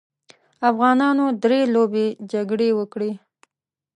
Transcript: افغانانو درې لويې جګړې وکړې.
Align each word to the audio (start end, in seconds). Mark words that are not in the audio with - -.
افغانانو 0.69 1.25
درې 1.43 1.61
لويې 1.73 2.05
جګړې 2.31 2.69
وکړې. 2.79 3.11